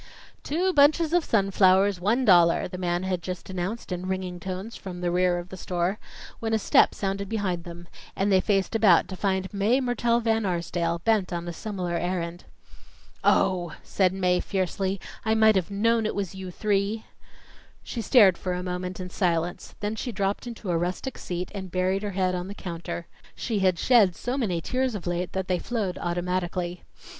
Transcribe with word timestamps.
"Two 0.41 0.73
bunches 0.73 1.13
of 1.13 1.23
sunflowers, 1.23 1.99
one 2.01 2.25
dollar," 2.25 2.67
the 2.67 2.79
man 2.79 3.03
had 3.03 3.21
just 3.21 3.51
announced 3.51 3.91
in 3.91 4.07
ringing 4.07 4.39
tones 4.39 4.75
from 4.75 4.99
the 4.99 5.11
rear 5.11 5.37
of 5.37 5.49
the 5.49 5.57
store, 5.57 5.99
when 6.39 6.53
a 6.55 6.57
step 6.57 6.95
sounded 6.95 7.29
behind 7.29 7.65
them, 7.65 7.87
and 8.15 8.31
they 8.31 8.41
faced 8.41 8.73
about 8.75 9.07
to 9.07 9.15
find 9.15 9.53
Mae 9.53 9.79
Mertelle 9.79 10.19
Van 10.19 10.43
Arsdale, 10.43 11.03
bent 11.05 11.31
on 11.31 11.47
a 11.47 11.53
similar 11.53 11.93
errand. 11.97 12.45
"Oh!" 13.23 13.75
said 13.83 14.11
Mae, 14.11 14.39
fiercely, 14.39 14.99
"I 15.23 15.35
might 15.35 15.55
have 15.55 15.69
known 15.69 16.07
it 16.07 16.15
was 16.15 16.33
you 16.33 16.49
three." 16.49 17.05
She 17.83 18.01
stared 18.01 18.39
for 18.39 18.53
a 18.53 18.63
moment 18.63 18.99
in 18.99 19.11
silence, 19.11 19.75
then 19.81 19.95
she 19.95 20.11
dropped 20.11 20.47
into 20.47 20.71
a 20.71 20.77
rustic 20.79 21.15
seat 21.19 21.51
and 21.53 21.69
buried 21.69 22.01
her 22.01 22.09
head 22.17 22.33
on 22.33 22.47
the 22.47 22.55
counter. 22.55 23.05
She 23.35 23.59
had 23.59 23.77
shed 23.77 24.15
so 24.15 24.35
many 24.35 24.61
tears 24.61 24.95
of 24.95 25.05
late 25.05 25.33
that 25.33 25.47
they 25.47 25.59
flowed 25.59 25.99
automatically. 25.99 26.85